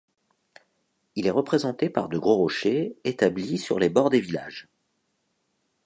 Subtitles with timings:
[1.15, 4.67] Il est représenté par de gros rochers établis sur les bords des villages.